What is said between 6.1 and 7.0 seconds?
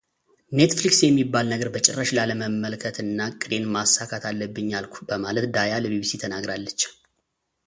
ተናግራለች።